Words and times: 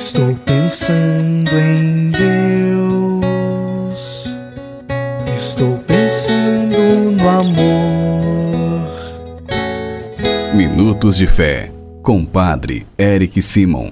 Estou 0.00 0.34
pensando 0.46 1.50
em 1.58 2.10
Deus. 2.10 3.20
Estou 5.36 5.76
pensando 5.86 6.74
no 7.20 7.28
amor. 7.28 8.88
Minutos 10.54 11.18
de 11.18 11.26
Fé, 11.26 11.70
com 12.02 12.24
Padre 12.24 12.86
Eric 12.96 13.42
Simon. 13.42 13.90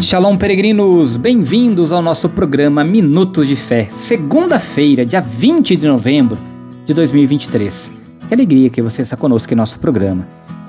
Shalom, 0.00 0.36
peregrinos! 0.36 1.16
Bem-vindos 1.16 1.90
ao 1.92 2.00
nosso 2.00 2.28
programa 2.28 2.84
Minutos 2.84 3.48
de 3.48 3.56
Fé, 3.56 3.88
segunda-feira, 3.90 5.04
dia 5.04 5.20
20 5.20 5.74
de 5.74 5.88
novembro 5.88 6.38
de 6.86 6.94
2023. 6.94 7.90
Que 8.28 8.34
alegria 8.34 8.70
que 8.70 8.80
você 8.80 9.02
está 9.02 9.16
conosco 9.16 9.52
em 9.52 9.56
nosso 9.56 9.80
programa. 9.80 10.24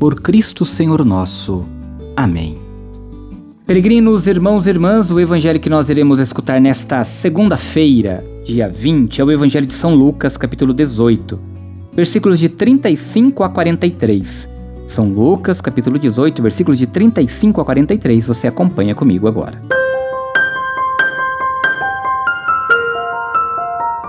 Por 0.00 0.18
Cristo 0.18 0.64
Senhor 0.64 1.04
nosso. 1.04 1.68
Amém. 2.16 2.58
Peregrinos, 3.66 4.26
irmãos 4.26 4.66
e 4.66 4.70
irmãs, 4.70 5.10
o 5.10 5.20
evangelho 5.20 5.60
que 5.60 5.68
nós 5.68 5.90
iremos 5.90 6.18
escutar 6.18 6.58
nesta 6.58 7.04
segunda-feira, 7.04 8.24
dia 8.42 8.66
20, 8.66 9.20
é 9.20 9.24
o 9.24 9.30
evangelho 9.30 9.66
de 9.66 9.74
São 9.74 9.94
Lucas, 9.94 10.38
capítulo 10.38 10.72
18, 10.72 11.38
versículos 11.92 12.40
de 12.40 12.48
35 12.48 13.44
a 13.44 13.50
43. 13.50 14.48
São 14.86 15.06
Lucas, 15.12 15.60
capítulo 15.60 15.98
18, 15.98 16.42
versículos 16.42 16.78
de 16.78 16.86
35 16.86 17.60
a 17.60 17.64
43. 17.66 18.26
Você 18.26 18.48
acompanha 18.48 18.94
comigo 18.94 19.28
agora. 19.28 19.60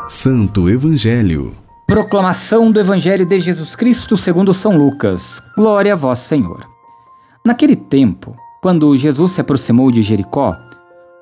Santo 0.08 0.70
Evangelho. 0.70 1.52
Proclamação 1.92 2.72
do 2.72 2.80
Evangelho 2.80 3.26
de 3.26 3.38
Jesus 3.42 3.76
Cristo 3.76 4.16
segundo 4.16 4.54
São 4.54 4.78
Lucas. 4.78 5.44
Glória 5.58 5.92
a 5.92 5.96
vós, 5.98 6.20
Senhor. 6.20 6.66
Naquele 7.44 7.76
tempo, 7.76 8.34
quando 8.62 8.96
Jesus 8.96 9.34
se 9.34 9.42
aproximou 9.42 9.92
de 9.92 10.02
Jericó, 10.02 10.56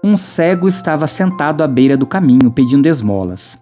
um 0.04 0.16
cego 0.16 0.68
estava 0.68 1.08
sentado 1.08 1.64
à 1.64 1.68
beira 1.68 1.98
do 1.98 2.06
caminho 2.06 2.52
pedindo 2.52 2.86
esmolas. 2.86 3.60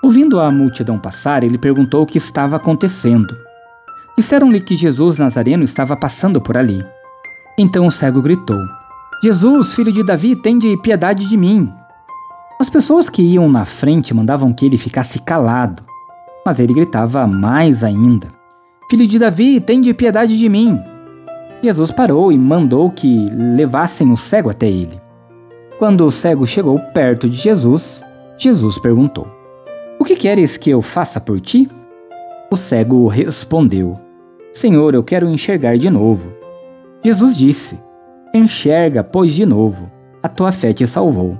Ouvindo 0.00 0.38
a 0.38 0.48
multidão 0.48 0.96
passar, 0.96 1.42
ele 1.42 1.58
perguntou 1.58 2.04
o 2.04 2.06
que 2.06 2.18
estava 2.18 2.54
acontecendo. 2.54 3.36
Disseram-lhe 4.16 4.60
que 4.60 4.76
Jesus 4.76 5.18
Nazareno 5.18 5.64
estava 5.64 5.96
passando 5.96 6.40
por 6.40 6.56
ali. 6.56 6.84
Então 7.58 7.84
o 7.84 7.90
cego 7.90 8.22
gritou: 8.22 8.60
Jesus, 9.24 9.74
filho 9.74 9.90
de 9.90 10.04
Davi, 10.04 10.36
tende 10.36 10.76
piedade 10.76 11.26
de 11.26 11.36
mim. 11.36 11.68
As 12.60 12.70
pessoas 12.70 13.10
que 13.10 13.22
iam 13.22 13.48
na 13.48 13.64
frente 13.64 14.14
mandavam 14.14 14.52
que 14.52 14.64
ele 14.64 14.78
ficasse 14.78 15.18
calado, 15.18 15.82
mas 16.44 16.60
ele 16.60 16.74
gritava 16.74 17.26
mais 17.26 17.82
ainda: 17.82 18.28
Filho 18.90 19.06
de 19.06 19.18
Davi, 19.18 19.60
tende 19.60 19.92
piedade 19.94 20.38
de 20.38 20.48
mim. 20.48 20.80
Jesus 21.62 21.90
parou 21.90 22.30
e 22.30 22.38
mandou 22.38 22.90
que 22.90 23.26
levassem 23.56 24.12
o 24.12 24.16
cego 24.16 24.50
até 24.50 24.66
ele. 24.66 25.00
Quando 25.78 26.04
o 26.04 26.10
cego 26.10 26.46
chegou 26.46 26.78
perto 26.78 27.28
de 27.28 27.36
Jesus, 27.36 28.04
Jesus 28.36 28.78
perguntou: 28.78 29.26
O 29.98 30.04
que 30.04 30.16
queres 30.16 30.56
que 30.56 30.70
eu 30.70 30.82
faça 30.82 31.20
por 31.20 31.40
ti? 31.40 31.70
O 32.50 32.56
cego 32.56 33.08
respondeu: 33.08 33.98
Senhor, 34.52 34.94
eu 34.94 35.02
quero 35.02 35.28
enxergar 35.28 35.76
de 35.76 35.90
novo. 35.90 36.32
Jesus 37.02 37.36
disse: 37.36 37.80
Enxerga, 38.32 39.02
pois, 39.02 39.34
de 39.34 39.46
novo. 39.46 39.90
A 40.22 40.28
tua 40.28 40.52
fé 40.52 40.72
te 40.72 40.86
salvou. 40.86 41.36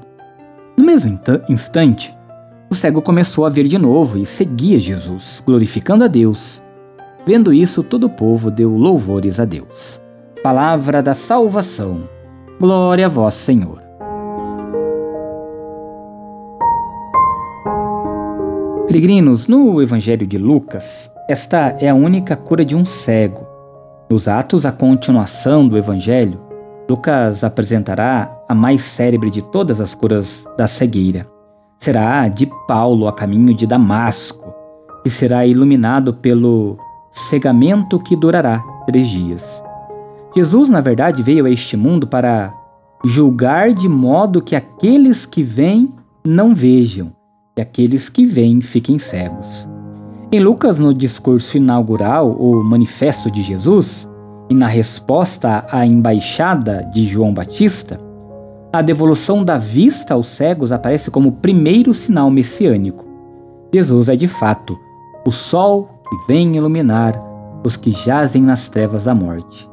No 0.76 0.84
mesmo 0.84 1.18
instante, 1.48 2.12
o 2.74 2.76
cego 2.76 3.00
começou 3.00 3.46
a 3.46 3.48
ver 3.48 3.68
de 3.68 3.78
novo 3.78 4.18
e 4.18 4.26
seguia 4.26 4.80
Jesus, 4.80 5.40
glorificando 5.46 6.02
a 6.02 6.08
Deus. 6.08 6.60
Vendo 7.24 7.52
isso, 7.52 7.84
todo 7.84 8.04
o 8.04 8.10
povo 8.10 8.50
deu 8.50 8.76
louvores 8.76 9.38
a 9.38 9.44
Deus. 9.44 10.02
Palavra 10.42 11.00
da 11.00 11.14
salvação. 11.14 12.08
Glória 12.60 13.06
a 13.06 13.08
vós, 13.08 13.34
Senhor. 13.34 13.80
Peregrinos, 18.88 19.46
no 19.46 19.80
Evangelho 19.80 20.26
de 20.26 20.36
Lucas, 20.36 21.12
esta 21.28 21.76
é 21.78 21.88
a 21.88 21.94
única 21.94 22.34
cura 22.34 22.64
de 22.64 22.74
um 22.74 22.84
cego. 22.84 23.46
Nos 24.10 24.26
Atos, 24.26 24.66
a 24.66 24.72
continuação 24.72 25.68
do 25.68 25.78
Evangelho, 25.78 26.40
Lucas 26.90 27.44
apresentará 27.44 28.36
a 28.48 28.54
mais 28.54 28.82
célebre 28.82 29.30
de 29.30 29.42
todas 29.42 29.80
as 29.80 29.94
curas 29.94 30.44
da 30.58 30.66
cegueira. 30.66 31.33
Será 31.78 32.28
de 32.28 32.50
Paulo 32.66 33.06
a 33.06 33.12
caminho 33.12 33.54
de 33.54 33.66
Damasco, 33.66 34.52
que 35.02 35.10
será 35.10 35.44
iluminado 35.46 36.14
pelo 36.14 36.78
cegamento 37.10 37.98
que 37.98 38.16
durará 38.16 38.62
três 38.86 39.08
dias. 39.08 39.62
Jesus, 40.34 40.68
na 40.68 40.80
verdade, 40.80 41.22
veio 41.22 41.46
a 41.46 41.50
este 41.50 41.76
mundo 41.76 42.06
para 42.06 42.52
julgar 43.04 43.72
de 43.72 43.88
modo 43.88 44.42
que 44.42 44.56
aqueles 44.56 45.26
que 45.26 45.42
vêm 45.42 45.92
não 46.24 46.54
vejam 46.54 47.12
e 47.56 47.60
aqueles 47.60 48.08
que 48.08 48.24
vêm 48.24 48.60
fiquem 48.60 48.98
cegos. 48.98 49.68
Em 50.32 50.40
Lucas, 50.40 50.80
no 50.80 50.92
discurso 50.92 51.56
inaugural, 51.56 52.32
o 52.32 52.64
Manifesto 52.64 53.30
de 53.30 53.42
Jesus, 53.42 54.10
e 54.50 54.54
na 54.54 54.66
resposta 54.66 55.64
à 55.70 55.86
embaixada 55.86 56.82
de 56.92 57.04
João 57.04 57.32
Batista, 57.32 58.00
a 58.74 58.82
devolução 58.82 59.44
da 59.44 59.56
vista 59.56 60.14
aos 60.14 60.26
cegos 60.26 60.72
aparece 60.72 61.08
como 61.08 61.28
o 61.28 61.32
primeiro 61.32 61.94
sinal 61.94 62.28
messiânico. 62.28 63.06
Jesus 63.72 64.08
é 64.08 64.16
de 64.16 64.26
fato 64.26 64.76
o 65.24 65.30
sol 65.30 65.88
que 66.10 66.26
vem 66.26 66.56
iluminar 66.56 67.14
os 67.64 67.76
que 67.76 67.92
jazem 67.92 68.42
nas 68.42 68.68
trevas 68.68 69.04
da 69.04 69.14
morte. 69.14 69.70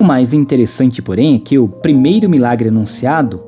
O 0.00 0.04
mais 0.04 0.32
interessante, 0.32 1.02
porém, 1.02 1.34
é 1.34 1.38
que 1.40 1.58
o 1.58 1.66
primeiro 1.66 2.30
milagre 2.30 2.68
anunciado 2.68 3.42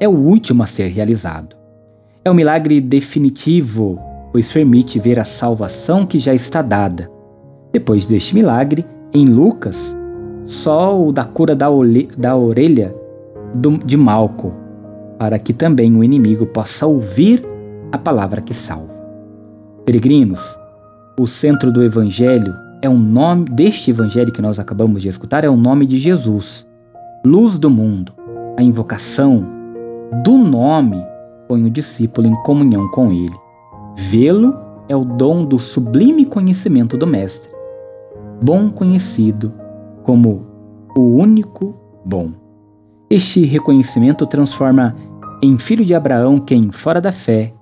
é 0.00 0.08
o 0.08 0.16
último 0.16 0.64
a 0.64 0.66
ser 0.66 0.88
realizado. 0.88 1.54
É 2.24 2.28
um 2.28 2.34
milagre 2.34 2.80
definitivo, 2.80 4.00
pois 4.32 4.50
permite 4.50 4.98
ver 4.98 5.20
a 5.20 5.24
salvação 5.24 6.04
que 6.04 6.18
já 6.18 6.34
está 6.34 6.60
dada. 6.60 7.08
Depois 7.72 8.04
deste 8.04 8.34
milagre, 8.34 8.84
em 9.14 9.26
Lucas, 9.26 9.96
só 10.44 11.00
o 11.00 11.12
da 11.12 11.24
cura 11.24 11.54
da, 11.54 11.68
da 12.18 12.36
orelha 12.36 12.98
de 13.84 13.96
Malco, 13.96 14.52
para 15.18 15.38
que 15.38 15.52
também 15.52 15.94
o 15.96 16.04
inimigo 16.04 16.46
possa 16.46 16.86
ouvir 16.86 17.44
a 17.92 17.98
palavra 17.98 18.40
que 18.40 18.54
salva. 18.54 18.94
Peregrinos, 19.84 20.58
o 21.18 21.26
centro 21.26 21.72
do 21.72 21.82
Evangelho 21.82 22.54
é 22.82 22.88
o 22.88 22.96
nome 22.96 23.44
deste 23.44 23.90
evangelho 23.90 24.32
que 24.32 24.40
nós 24.40 24.58
acabamos 24.58 25.02
de 25.02 25.08
escutar, 25.08 25.44
é 25.44 25.48
o 25.48 25.56
nome 25.56 25.84
de 25.84 25.98
Jesus, 25.98 26.66
luz 27.24 27.58
do 27.58 27.68
mundo. 27.68 28.14
A 28.56 28.62
invocação 28.62 29.46
do 30.24 30.38
nome 30.38 31.04
põe 31.46 31.64
o 31.64 31.70
discípulo 31.70 32.26
em 32.26 32.42
comunhão 32.42 32.88
com 32.90 33.12
ele. 33.12 33.36
Vê-lo 33.96 34.54
é 34.88 34.96
o 34.96 35.04
dom 35.04 35.44
do 35.44 35.58
sublime 35.58 36.24
conhecimento 36.24 36.96
do 36.96 37.06
Mestre, 37.06 37.50
bom 38.42 38.70
conhecido 38.70 39.52
como 40.02 40.46
o 40.96 41.16
único 41.16 41.76
bom. 42.04 42.30
Este 43.10 43.44
reconhecimento 43.44 44.24
transforma 44.24 44.96
em 45.42 45.58
filho 45.58 45.84
de 45.84 45.96
Abraão 45.96 46.38
quem, 46.38 46.70
fora 46.70 47.00
da 47.00 47.10
fé, 47.10 47.52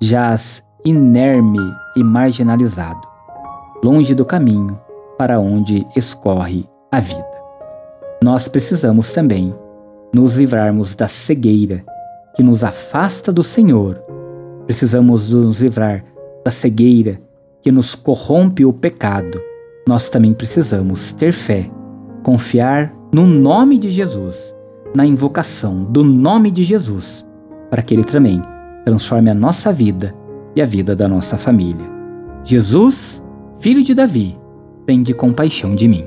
jaz 0.00 0.64
inerme 0.86 1.60
e 1.94 2.02
marginalizado 2.02 3.06
longe 3.84 4.14
do 4.14 4.24
caminho 4.24 4.80
para 5.18 5.38
onde 5.38 5.86
escorre 5.94 6.64
a 6.90 6.98
vida. 6.98 7.26
Nós 8.24 8.48
precisamos 8.48 9.12
também 9.12 9.54
nos 10.14 10.36
livrarmos 10.36 10.94
da 10.94 11.06
cegueira 11.06 11.84
que 12.34 12.42
nos 12.42 12.64
afasta 12.64 13.30
do 13.30 13.42
Senhor. 13.42 14.02
Precisamos 14.64 15.30
nos 15.30 15.60
livrar 15.60 16.02
da 16.42 16.50
cegueira 16.50 17.20
que 17.60 17.70
nos 17.70 17.94
corrompe 17.94 18.64
o 18.64 18.72
pecado. 18.72 19.38
Nós 19.86 20.08
também 20.08 20.32
precisamos 20.32 21.12
ter 21.12 21.32
fé, 21.32 21.70
confiar 22.22 22.96
no 23.12 23.26
nome 23.26 23.76
de 23.76 23.90
Jesus, 23.90 24.55
na 24.96 25.04
invocação 25.04 25.84
do 25.84 26.02
nome 26.02 26.50
de 26.50 26.64
Jesus, 26.64 27.26
para 27.68 27.82
que 27.82 27.92
Ele 27.92 28.02
também 28.02 28.40
transforme 28.82 29.28
a 29.28 29.34
nossa 29.34 29.70
vida 29.70 30.14
e 30.56 30.62
a 30.62 30.64
vida 30.64 30.96
da 30.96 31.06
nossa 31.06 31.36
família. 31.36 31.84
Jesus, 32.42 33.22
filho 33.58 33.82
de 33.82 33.92
Davi, 33.92 34.38
tem 34.86 35.02
de 35.02 35.12
compaixão 35.12 35.74
de 35.74 35.86
mim. 35.86 36.06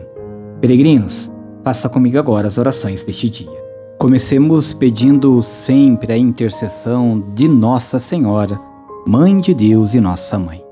Peregrinos, 0.59 1.31
faça 1.63 1.87
comigo 1.87 2.17
agora 2.17 2.47
as 2.47 2.57
orações 2.57 3.03
deste 3.03 3.29
dia. 3.29 3.59
Comecemos 3.99 4.73
pedindo 4.73 5.43
sempre 5.43 6.11
a 6.11 6.17
intercessão 6.17 7.23
de 7.35 7.47
Nossa 7.47 7.99
Senhora, 7.99 8.59
Mãe 9.05 9.39
de 9.39 9.53
Deus 9.53 9.93
e 9.93 10.01
Nossa 10.01 10.39
Mãe. 10.39 10.65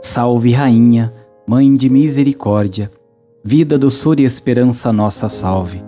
Salve, 0.00 0.52
Rainha, 0.52 1.12
Mãe 1.46 1.76
de 1.76 1.90
Misericórdia, 1.90 2.90
vida, 3.44 3.76
doçura 3.76 4.22
e 4.22 4.24
esperança 4.24 4.90
nossa 4.90 5.28
salve. 5.28 5.87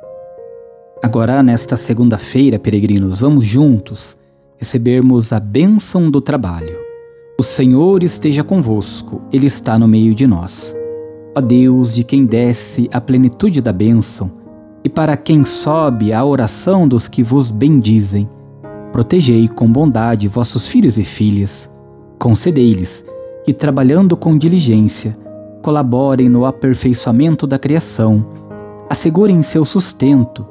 Agora, 1.03 1.41
nesta 1.41 1.75
segunda-feira, 1.75 2.59
peregrinos, 2.59 3.21
vamos 3.21 3.43
juntos 3.45 4.15
recebermos 4.55 5.33
a 5.33 5.39
bênção 5.39 6.11
do 6.11 6.21
trabalho. 6.21 6.77
O 7.39 7.41
Senhor 7.41 8.03
esteja 8.03 8.43
convosco, 8.43 9.19
Ele 9.33 9.47
está 9.47 9.79
no 9.79 9.87
meio 9.87 10.13
de 10.13 10.27
nós. 10.27 10.75
Ó 11.35 11.41
Deus, 11.41 11.95
de 11.95 12.03
quem 12.03 12.23
desce 12.23 12.87
a 12.93 13.01
plenitude 13.01 13.61
da 13.61 13.73
bênção, 13.73 14.31
e 14.83 14.89
para 14.89 15.17
quem 15.17 15.43
sobe 15.43 16.13
a 16.13 16.23
oração 16.23 16.87
dos 16.87 17.07
que 17.07 17.23
vos 17.23 17.49
bendizem. 17.49 18.29
Protegei 18.91 19.47
com 19.47 19.71
bondade 19.71 20.27
vossos 20.27 20.67
filhos 20.67 20.99
e 20.99 21.03
filhas. 21.03 21.67
Concedei-lhes 22.19 23.03
que, 23.43 23.53
trabalhando 23.53 24.15
com 24.15 24.37
diligência, 24.37 25.17
colaborem 25.63 26.29
no 26.29 26.45
aperfeiçoamento 26.45 27.47
da 27.47 27.57
criação, 27.57 28.23
assegurem 28.87 29.41
seu 29.41 29.65
sustento 29.65 30.50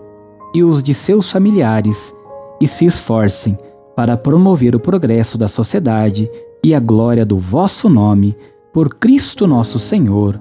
e 0.54 0.62
os 0.62 0.82
de 0.82 0.94
seus 0.94 1.30
familiares 1.30 2.14
e 2.60 2.68
se 2.68 2.84
esforcem 2.84 3.58
para 3.96 4.16
promover 4.16 4.74
o 4.74 4.80
progresso 4.80 5.36
da 5.38 5.48
sociedade 5.48 6.30
e 6.64 6.74
a 6.74 6.80
glória 6.80 7.24
do 7.24 7.38
vosso 7.38 7.88
nome, 7.88 8.34
por 8.72 8.94
Cristo 8.94 9.46
nosso 9.46 9.78
Senhor, 9.78 10.40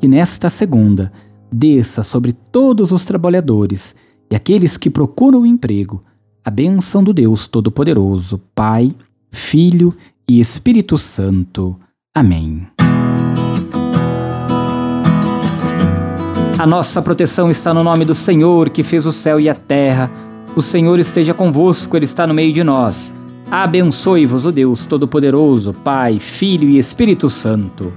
que 0.00 0.08
nesta 0.08 0.48
segunda 0.50 1.12
desça 1.52 2.02
sobre 2.02 2.32
todos 2.32 2.92
os 2.92 3.04
trabalhadores 3.04 3.94
e 4.30 4.36
aqueles 4.36 4.76
que 4.76 4.90
procuram 4.90 5.46
emprego 5.46 6.02
a 6.44 6.50
bênção 6.50 7.02
do 7.02 7.12
Deus 7.12 7.46
Todo-Poderoso, 7.46 8.40
Pai, 8.54 8.90
Filho 9.30 9.94
e 10.28 10.40
Espírito 10.40 10.96
Santo. 10.96 11.76
Amém. 12.14 12.77
A 16.58 16.66
nossa 16.66 17.00
proteção 17.00 17.48
está 17.52 17.72
no 17.72 17.84
nome 17.84 18.04
do 18.04 18.16
Senhor, 18.16 18.68
que 18.70 18.82
fez 18.82 19.06
o 19.06 19.12
céu 19.12 19.38
e 19.38 19.48
a 19.48 19.54
terra. 19.54 20.10
O 20.56 20.60
Senhor 20.60 20.98
esteja 20.98 21.32
convosco, 21.32 21.96
Ele 21.96 22.04
está 22.04 22.26
no 22.26 22.34
meio 22.34 22.52
de 22.52 22.64
nós. 22.64 23.14
Abençoe-vos 23.48 24.44
o 24.44 24.50
Deus 24.50 24.84
Todo-Poderoso, 24.84 25.72
Pai, 25.72 26.18
Filho 26.18 26.68
e 26.68 26.76
Espírito 26.76 27.30
Santo. 27.30 27.92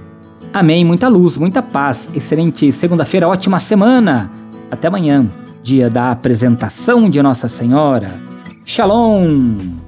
Amém. 0.54 0.84
Muita 0.84 1.08
luz, 1.08 1.36
muita 1.36 1.60
paz. 1.60 2.08
Excelente 2.14 2.70
segunda-feira, 2.70 3.26
ótima 3.26 3.58
semana. 3.58 4.30
Até 4.70 4.86
amanhã, 4.86 5.26
dia 5.60 5.90
da 5.90 6.12
apresentação 6.12 7.10
de 7.10 7.20
Nossa 7.20 7.48
Senhora. 7.48 8.14
Shalom! 8.64 9.81